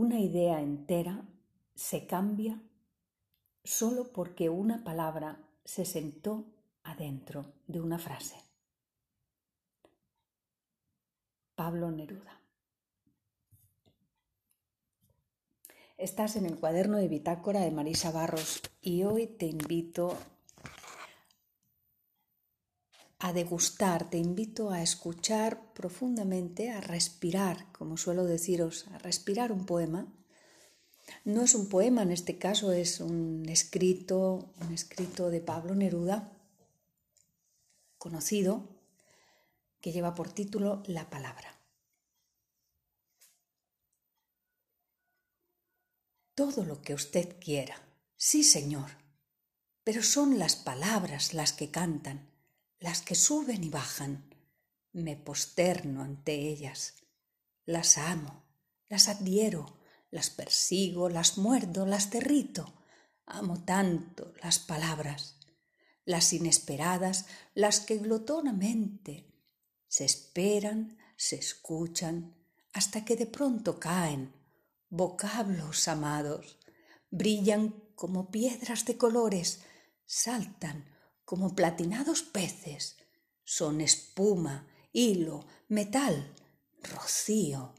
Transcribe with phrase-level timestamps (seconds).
[0.00, 1.26] Una idea entera
[1.74, 2.58] se cambia
[3.62, 6.46] solo porque una palabra se sentó
[6.84, 8.36] adentro de una frase.
[11.54, 12.40] Pablo Neruda.
[15.98, 20.16] Estás en el cuaderno de bitácora de Marisa Barros y hoy te invito
[23.20, 29.66] a degustar, te invito a escuchar profundamente, a respirar, como suelo deciros, a respirar un
[29.66, 30.06] poema.
[31.24, 36.32] No es un poema, en este caso es un escrito, un escrito de Pablo Neruda,
[37.98, 38.66] conocido,
[39.82, 41.58] que lleva por título La palabra.
[46.34, 47.82] Todo lo que usted quiera,
[48.16, 48.92] sí señor,
[49.84, 52.30] pero son las palabras las que cantan
[52.80, 54.34] las que suben y bajan,
[54.92, 56.94] me posterno ante ellas,
[57.64, 58.42] las amo,
[58.88, 59.78] las adhiero,
[60.10, 62.74] las persigo, las muerdo, las derrito.
[63.26, 65.36] Amo tanto las palabras,
[66.04, 69.32] las inesperadas, las que glotonamente
[69.86, 72.34] se esperan, se escuchan,
[72.72, 74.32] hasta que de pronto caen,
[74.88, 76.58] vocablos amados,
[77.10, 79.60] brillan como piedras de colores,
[80.06, 80.86] saltan
[81.30, 82.96] como platinados peces,
[83.44, 86.34] son espuma, hilo, metal,
[86.82, 87.72] rocío.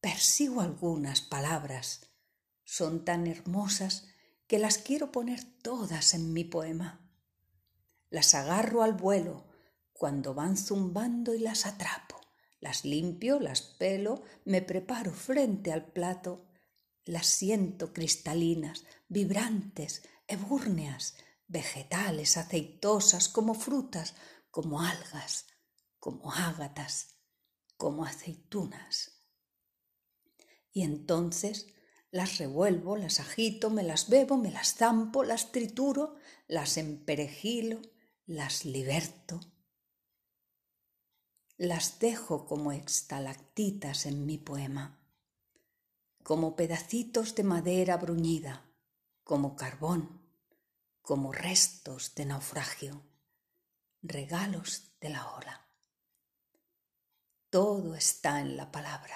[0.00, 2.10] Persigo algunas palabras,
[2.64, 4.08] son tan hermosas
[4.48, 7.08] que las quiero poner todas en mi poema.
[8.10, 9.46] Las agarro al vuelo
[9.92, 12.20] cuando van zumbando y las atrapo.
[12.58, 16.44] Las limpio, las pelo, me preparo frente al plato,
[17.04, 21.14] las siento cristalinas, vibrantes, ebúrneas,
[21.48, 24.14] vegetales aceitosas como frutas,
[24.50, 25.46] como algas,
[25.98, 27.16] como ágatas,
[27.76, 29.22] como aceitunas.
[30.72, 31.66] Y entonces
[32.10, 37.80] las revuelvo, las agito, me las bebo, me las zampo, las trituro, las emperejilo,
[38.24, 39.40] las liberto.
[41.56, 45.00] Las dejo como extalactitas en mi poema,
[46.22, 48.70] como pedacitos de madera bruñida,
[49.24, 50.25] como carbón
[51.06, 53.00] como restos de naufragio,
[54.02, 55.68] regalos de la ola.
[57.48, 59.14] Todo está en la palabra.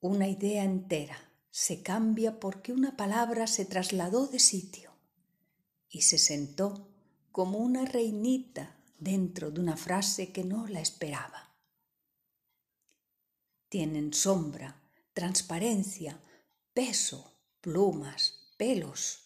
[0.00, 1.16] Una idea entera
[1.50, 4.92] se cambia porque una palabra se trasladó de sitio
[5.88, 6.86] y se sentó
[7.32, 11.56] como una reinita dentro de una frase que no la esperaba.
[13.70, 14.82] Tienen sombra,
[15.14, 16.20] transparencia,
[16.74, 17.33] peso,
[17.64, 19.24] plumas, pelos,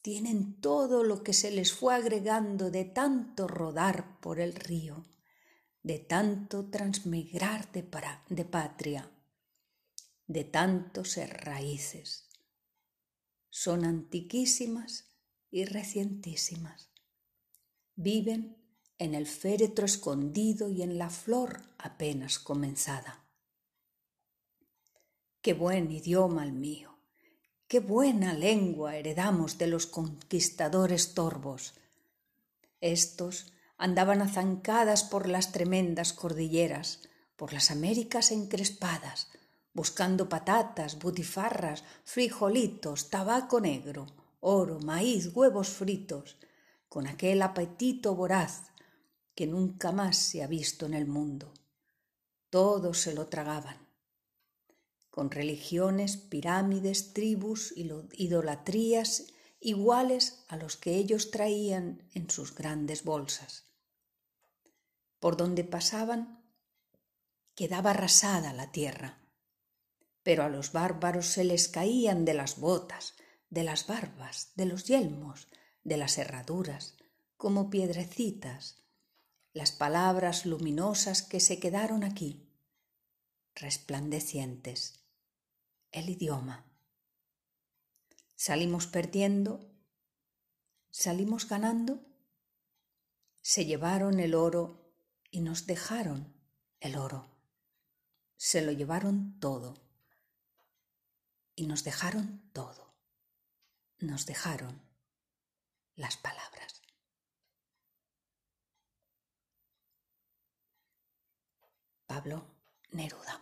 [0.00, 5.04] tienen todo lo que se les fue agregando de tanto rodar por el río,
[5.82, 7.84] de tanto transmigrar de,
[8.28, 9.10] de patria,
[10.28, 12.28] de tanto ser raíces.
[13.48, 15.10] Son antiquísimas
[15.50, 16.92] y recientísimas.
[17.96, 18.56] Viven
[18.98, 23.26] en el féretro escondido y en la flor apenas comenzada.
[25.42, 26.99] Qué buen idioma el mío
[27.70, 31.74] Qué buena lengua heredamos de los conquistadores torvos.
[32.80, 37.02] Estos andaban azancadas por las tremendas cordilleras,
[37.36, 39.28] por las Américas encrespadas,
[39.72, 44.06] buscando patatas, butifarras, frijolitos, tabaco negro,
[44.40, 46.38] oro, maíz, huevos fritos,
[46.88, 48.72] con aquel apetito voraz
[49.36, 51.54] que nunca más se ha visto en el mundo.
[52.50, 53.89] Todos se lo tragaban
[55.10, 59.26] con religiones, pirámides, tribus, idolatrías
[59.58, 63.66] iguales a los que ellos traían en sus grandes bolsas.
[65.18, 66.42] Por donde pasaban
[67.54, 69.18] quedaba arrasada la tierra,
[70.22, 73.14] pero a los bárbaros se les caían de las botas,
[73.50, 75.48] de las barbas, de los yelmos,
[75.82, 76.96] de las herraduras,
[77.36, 78.82] como piedrecitas,
[79.52, 82.48] las palabras luminosas que se quedaron aquí,
[83.54, 84.99] resplandecientes
[85.92, 86.64] el idioma.
[88.36, 89.60] Salimos perdiendo,
[90.90, 92.00] salimos ganando,
[93.42, 94.92] se llevaron el oro
[95.30, 96.34] y nos dejaron
[96.80, 97.28] el oro.
[98.36, 99.74] Se lo llevaron todo
[101.54, 102.94] y nos dejaron todo.
[103.98, 104.80] Nos dejaron
[105.94, 106.80] las palabras.
[112.10, 112.44] Pablo
[112.90, 113.40] Neruda.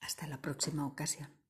[0.00, 1.41] Hasta la próxima ocasión.